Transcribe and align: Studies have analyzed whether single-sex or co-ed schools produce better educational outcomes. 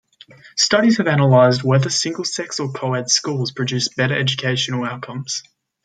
Studies 0.57 0.97
have 0.97 1.05
analyzed 1.05 1.61
whether 1.61 1.91
single-sex 1.91 2.59
or 2.59 2.71
co-ed 2.71 3.11
schools 3.11 3.51
produce 3.51 3.87
better 3.89 4.17
educational 4.17 4.83
outcomes. 4.83 5.43